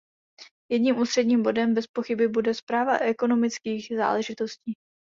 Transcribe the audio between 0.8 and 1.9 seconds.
ústředním bodem